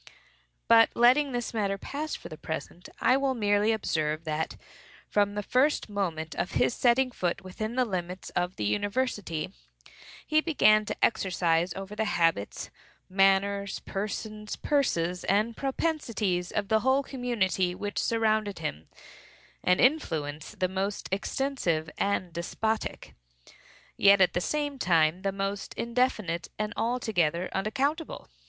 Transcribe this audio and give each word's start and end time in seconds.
But, 0.67 0.89
letting 0.95 1.31
this 1.31 1.53
matter 1.53 1.77
pass 1.77 2.15
for 2.15 2.27
the 2.27 2.35
present, 2.35 2.89
I 2.99 3.17
will 3.17 3.35
merely 3.35 3.71
observe 3.71 4.23
that, 4.23 4.55
from 5.07 5.35
the 5.35 5.43
first 5.43 5.89
moment 5.89 6.33
of 6.33 6.53
his 6.53 6.73
setting 6.73 7.11
foot 7.11 7.43
within 7.43 7.75
the 7.75 7.85
limits 7.85 8.31
of 8.31 8.55
the 8.55 8.63
university, 8.65 9.51
he 10.25 10.41
began 10.41 10.85
to 10.85 11.05
exercise 11.05 11.71
over 11.75 11.95
the 11.95 12.05
habits, 12.05 12.71
manners, 13.11 13.77
persons, 13.85 14.55
purses, 14.55 15.23
and 15.25 15.55
propensities 15.55 16.51
of 16.51 16.67
the 16.69 16.79
whole 16.79 17.03
community 17.03 17.75
which 17.75 17.99
surrounded 18.01 18.57
him, 18.57 18.87
an 19.63 19.79
influence 19.79 20.53
the 20.57 20.67
most 20.67 21.09
extensive 21.11 21.91
and 21.99 22.33
despotic, 22.33 23.13
yet 23.97 24.19
at 24.19 24.33
the 24.33 24.41
same 24.41 24.79
time 24.79 25.21
the 25.21 25.31
most 25.31 25.75
indefinite 25.75 26.47
and 26.57 26.73
altogether 26.75 27.49
unaccountable. 27.53 28.27